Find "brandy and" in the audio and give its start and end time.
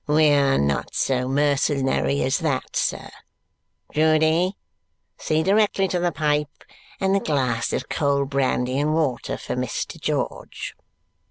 8.31-8.95